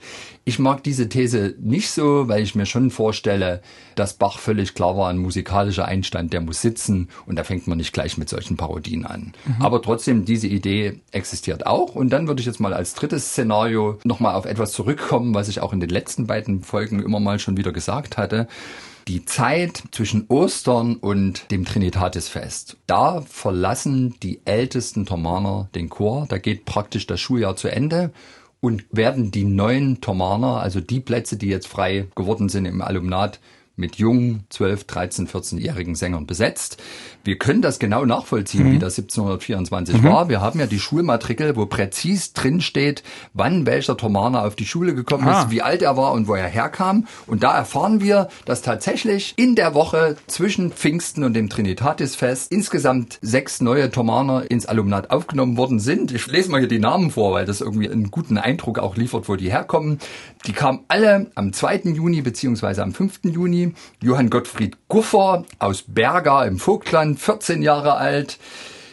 Ich 0.44 0.58
mag 0.58 0.82
diese 0.82 1.08
These 1.08 1.54
nicht 1.60 1.92
so, 1.92 2.26
weil 2.26 2.42
ich 2.42 2.56
mir 2.56 2.66
schon 2.66 2.90
vorstelle, 2.90 3.62
dass 3.94 4.14
Bach 4.14 4.40
völlig 4.40 4.74
klar 4.74 4.96
war, 4.96 5.08
ein 5.08 5.18
musikalischer 5.18 5.84
Einstand, 5.84 6.32
der 6.32 6.40
muss 6.40 6.62
sitzen 6.62 7.10
und 7.26 7.38
da 7.38 7.44
fängt 7.44 7.68
man 7.68 7.78
nicht 7.78 7.92
gleich 7.92 8.18
mit 8.18 8.28
solchen 8.28 8.56
Parodien 8.56 9.06
an. 9.06 9.34
Mhm. 9.44 9.62
Aber 9.62 9.80
trotzdem, 9.82 10.24
diese 10.24 10.48
Idee 10.48 11.00
existiert 11.12 11.66
auch 11.66 11.94
und 11.94 12.10
dann 12.10 12.26
würde 12.26 12.40
ich 12.40 12.46
jetzt 12.46 12.58
mal 12.58 12.74
als 12.74 12.94
drittes 12.94 13.28
Szenario 13.28 14.00
nochmal 14.02 14.34
auf 14.34 14.46
etwas 14.46 14.72
zurückkommen, 14.80 15.34
was 15.34 15.48
ich 15.48 15.60
auch 15.60 15.74
in 15.74 15.80
den 15.80 15.90
letzten 15.90 16.26
beiden 16.26 16.62
Folgen 16.62 17.02
immer 17.02 17.20
mal 17.20 17.38
schon 17.38 17.58
wieder 17.58 17.70
gesagt 17.70 18.16
hatte 18.16 18.48
die 19.08 19.24
Zeit 19.24 19.82
zwischen 19.90 20.26
Ostern 20.28 20.94
und 20.94 21.50
dem 21.50 21.64
Trinitatisfest. 21.64 22.76
Da 22.86 23.22
verlassen 23.22 24.14
die 24.22 24.40
ältesten 24.44 25.04
Thomaner 25.04 25.68
den 25.74 25.88
Chor. 25.88 26.26
Da 26.28 26.38
geht 26.38 26.64
praktisch 26.64 27.08
das 27.08 27.18
Schuljahr 27.18 27.56
zu 27.56 27.68
Ende 27.68 28.12
und 28.60 28.84
werden 28.92 29.32
die 29.32 29.44
neuen 29.44 30.00
Thomaner, 30.00 30.60
also 30.60 30.80
die 30.80 31.00
Plätze, 31.00 31.36
die 31.36 31.48
jetzt 31.48 31.66
frei 31.66 32.06
geworden 32.14 32.48
sind 32.48 32.66
im 32.66 32.82
Alumnat, 32.82 33.40
mit 33.80 33.96
jungen 33.96 34.44
12, 34.50 34.84
13, 34.84 35.28
14-jährigen 35.28 35.94
Sängern 35.94 36.26
besetzt. 36.26 36.80
Wir 37.24 37.38
können 37.38 37.60
das 37.60 37.78
genau 37.78 38.04
nachvollziehen, 38.04 38.68
mhm. 38.68 38.72
wie 38.72 38.78
das 38.78 38.98
1724 38.98 39.96
mhm. 40.00 40.04
war. 40.04 40.28
Wir 40.28 40.40
haben 40.40 40.60
ja 40.60 40.66
die 40.66 40.78
Schulmatrikel, 40.78 41.56
wo 41.56 41.66
präzis 41.66 42.32
drin 42.32 42.60
steht, 42.60 43.02
wann 43.34 43.66
welcher 43.66 43.96
Thomaner 43.96 44.44
auf 44.44 44.56
die 44.56 44.64
Schule 44.64 44.94
gekommen 44.94 45.26
ah. 45.28 45.42
ist, 45.42 45.50
wie 45.50 45.62
alt 45.62 45.82
er 45.82 45.96
war 45.96 46.12
und 46.12 46.28
wo 46.28 46.34
er 46.34 46.46
herkam. 46.46 47.06
Und 47.26 47.42
da 47.42 47.56
erfahren 47.56 48.00
wir, 48.00 48.28
dass 48.44 48.62
tatsächlich 48.62 49.34
in 49.36 49.54
der 49.54 49.74
Woche 49.74 50.16
zwischen 50.26 50.70
Pfingsten 50.72 51.24
und 51.24 51.34
dem 51.34 51.48
Trinitatisfest 51.48 52.52
insgesamt 52.52 53.18
sechs 53.20 53.60
neue 53.60 53.90
Thomaner 53.90 54.50
ins 54.50 54.66
Alumnat 54.66 55.10
aufgenommen 55.10 55.56
worden 55.56 55.80
sind. 55.80 56.12
Ich 56.12 56.26
lese 56.26 56.50
mal 56.50 56.60
hier 56.60 56.68
die 56.68 56.78
Namen 56.78 57.10
vor, 57.10 57.32
weil 57.32 57.46
das 57.46 57.60
irgendwie 57.60 57.90
einen 57.90 58.10
guten 58.10 58.38
Eindruck 58.38 58.78
auch 58.78 58.96
liefert, 58.96 59.28
wo 59.28 59.36
die 59.36 59.50
herkommen. 59.50 59.98
Die 60.46 60.52
kamen 60.52 60.84
alle 60.88 61.30
am 61.34 61.52
2. 61.52 61.82
Juni 61.92 62.22
beziehungsweise 62.22 62.82
am 62.82 62.94
5. 62.94 63.20
Juni. 63.24 63.74
Johann 64.02 64.30
Gottfried 64.30 64.76
Guffer 64.88 65.44
aus 65.58 65.84
Berga 65.86 66.44
im 66.44 66.58
Vogtland, 66.58 67.20
14 67.20 67.60
Jahre 67.60 67.96
alt. 67.96 68.38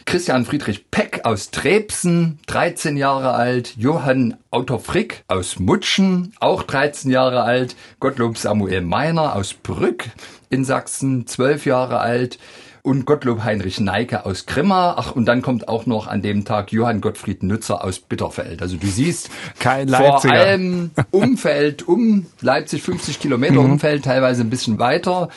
Christian 0.04 0.44
Friedrich 0.44 0.90
Peck 0.90 1.20
aus 1.24 1.50
Trebsen, 1.50 2.38
13 2.46 2.96
Jahre 2.96 3.32
alt. 3.32 3.74
Johann 3.76 4.36
Otto 4.50 4.78
Frick 4.78 5.24
aus 5.28 5.58
Mutschen, 5.58 6.34
auch 6.38 6.62
13 6.62 7.10
Jahre 7.10 7.42
alt. 7.42 7.76
Gottlob 7.98 8.36
Samuel 8.36 8.82
Meiner 8.82 9.34
aus 9.34 9.54
Brück 9.54 10.04
in 10.50 10.64
Sachsen, 10.64 11.26
12 11.26 11.64
Jahre 11.64 12.00
alt 12.00 12.38
und 12.82 13.06
Gottlob 13.06 13.44
Heinrich 13.44 13.80
Neike 13.80 14.24
aus 14.26 14.46
Grimma. 14.46 14.94
Ach, 14.96 15.12
und 15.12 15.26
dann 15.26 15.42
kommt 15.42 15.68
auch 15.68 15.86
noch 15.86 16.06
an 16.06 16.22
dem 16.22 16.44
Tag 16.44 16.72
Johann 16.72 17.00
Gottfried 17.00 17.42
Nützer 17.42 17.84
aus 17.84 17.98
Bitterfeld. 18.00 18.62
Also 18.62 18.76
du 18.76 18.86
siehst, 18.86 19.30
Kein 19.58 19.88
vor 19.88 20.24
allem 20.24 20.90
Umfeld, 21.10 21.86
um 21.86 22.26
Leipzig 22.40 22.82
50 22.82 23.20
Kilometer 23.20 23.54
mhm. 23.62 23.72
Umfeld, 23.72 24.04
teilweise 24.04 24.42
ein 24.42 24.50
bisschen 24.50 24.78
weiter. 24.78 25.28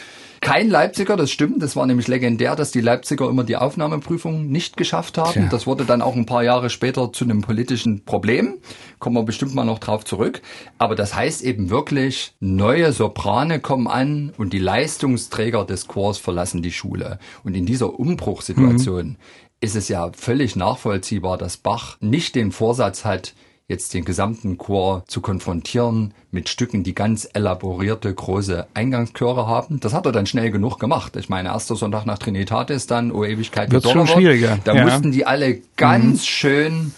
Kein 0.41 0.71
Leipziger, 0.71 1.17
das 1.17 1.29
stimmt. 1.29 1.61
Das 1.61 1.75
war 1.75 1.85
nämlich 1.85 2.07
legendär, 2.07 2.55
dass 2.55 2.71
die 2.71 2.81
Leipziger 2.81 3.29
immer 3.29 3.43
die 3.43 3.57
Aufnahmeprüfung 3.57 4.47
nicht 4.47 4.75
geschafft 4.75 5.19
haben. 5.19 5.31
Tja. 5.33 5.47
Das 5.51 5.67
wurde 5.67 5.85
dann 5.85 6.01
auch 6.01 6.15
ein 6.15 6.25
paar 6.25 6.43
Jahre 6.43 6.71
später 6.71 7.13
zu 7.13 7.25
einem 7.25 7.41
politischen 7.41 8.05
Problem. 8.05 8.55
Kommen 8.97 9.15
wir 9.15 9.23
bestimmt 9.23 9.53
mal 9.53 9.65
noch 9.65 9.77
drauf 9.77 10.03
zurück. 10.03 10.41
Aber 10.79 10.95
das 10.95 11.15
heißt 11.15 11.43
eben 11.43 11.69
wirklich, 11.69 12.33
neue 12.39 12.91
Soprane 12.91 13.59
kommen 13.59 13.87
an 13.87 14.33
und 14.35 14.51
die 14.51 14.59
Leistungsträger 14.59 15.63
des 15.63 15.87
Chors 15.87 16.17
verlassen 16.17 16.63
die 16.63 16.71
Schule. 16.71 17.19
Und 17.43 17.55
in 17.55 17.67
dieser 17.67 17.99
Umbruchssituation 17.99 19.07
mhm. 19.09 19.17
ist 19.59 19.75
es 19.75 19.89
ja 19.89 20.09
völlig 20.11 20.55
nachvollziehbar, 20.55 21.37
dass 21.37 21.57
Bach 21.57 21.97
nicht 21.99 22.33
den 22.33 22.51
Vorsatz 22.51 23.05
hat, 23.05 23.35
jetzt 23.71 23.93
den 23.95 24.05
gesamten 24.05 24.57
Chor 24.57 25.03
zu 25.07 25.21
konfrontieren 25.21 26.13
mit 26.29 26.49
Stücken, 26.49 26.83
die 26.83 26.93
ganz 26.93 27.27
elaborierte 27.33 28.13
große 28.13 28.67
Eingangschöre 28.73 29.47
haben. 29.47 29.79
Das 29.79 29.93
hat 29.93 30.05
er 30.05 30.11
dann 30.11 30.27
schnell 30.27 30.51
genug 30.51 30.79
gemacht. 30.79 31.15
Ich 31.15 31.29
meine, 31.29 31.49
erster 31.49 31.75
Sonntag 31.75 32.05
nach 32.05 32.19
Trinitatis, 32.19 32.85
dann 32.85 33.11
O 33.11 33.23
Ewigkeit 33.23 33.71
wird 33.71 33.89
schon 33.89 34.07
schwieriger. 34.07 34.59
Da 34.63 34.75
ja. 34.75 34.83
mussten 34.83 35.11
die 35.11 35.25
alle 35.25 35.61
ganz 35.77 36.21
mhm. 36.21 36.25
schön 36.25 36.93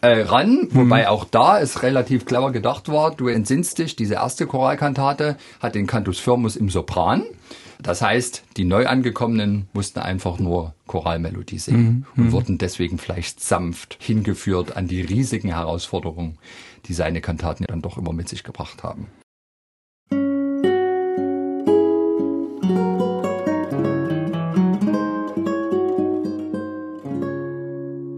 äh, 0.00 0.20
ran, 0.22 0.68
wobei 0.70 1.02
mhm. 1.02 1.08
auch 1.08 1.24
da 1.24 1.60
es 1.60 1.82
relativ 1.82 2.26
clever 2.26 2.52
gedacht 2.52 2.88
war. 2.88 3.14
Du 3.14 3.28
entsinnst 3.28 3.78
dich, 3.78 3.96
diese 3.96 4.14
erste 4.14 4.46
Choralkantate 4.46 5.36
hat 5.60 5.74
den 5.74 5.86
Cantus 5.86 6.18
Firmus 6.18 6.56
im 6.56 6.68
Sopran. 6.68 7.24
Das 7.80 8.02
heißt, 8.02 8.42
die 8.56 8.64
Neuangekommenen 8.64 9.68
mussten 9.72 10.00
einfach 10.00 10.38
nur 10.38 10.74
Choralmelodie 10.86 11.58
singen 11.58 11.84
mhm. 11.84 12.06
und 12.16 12.24
mhm. 12.26 12.32
wurden 12.32 12.58
deswegen 12.58 12.98
vielleicht 12.98 13.40
sanft 13.40 13.98
hingeführt 14.00 14.76
an 14.76 14.88
die 14.88 15.00
riesigen 15.00 15.48
Herausforderungen, 15.48 16.38
die 16.86 16.92
seine 16.92 17.20
Kantaten 17.20 17.64
dann 17.66 17.82
doch 17.82 17.96
immer 17.96 18.12
mit 18.12 18.28
sich 18.28 18.42
gebracht 18.42 18.82
haben. 18.82 19.06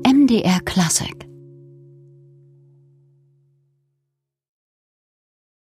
MDR 0.07 0.61
Classic 0.65 1.30